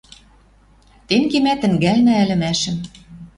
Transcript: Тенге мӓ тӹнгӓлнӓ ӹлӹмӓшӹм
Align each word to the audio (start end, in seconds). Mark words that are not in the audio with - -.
Тенге 1.07 1.39
мӓ 1.45 1.53
тӹнгӓлнӓ 1.61 2.13
ӹлӹмӓшӹм 2.23 2.77